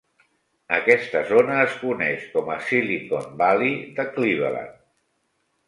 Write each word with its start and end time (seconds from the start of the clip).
Aquesta 0.77 1.21
zona 1.31 1.57
es 1.65 1.75
coneix 1.83 2.25
com 2.33 2.51
a 2.55 2.57
Silicon 2.71 3.29
Valley 3.45 3.79
de 4.01 4.09
Cleveland. 4.19 4.77